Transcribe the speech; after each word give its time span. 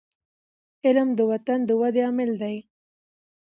علم 0.85 1.09
د 1.15 1.19
وطن 1.31 1.59
د 1.65 1.69
ودي 1.79 2.01
عامل 2.07 2.31
دی. 2.41 2.57